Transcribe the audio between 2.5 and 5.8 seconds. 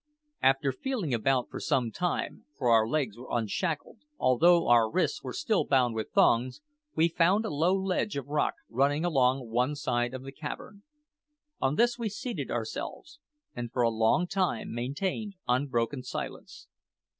for our legs were unshackled, although our wrists were still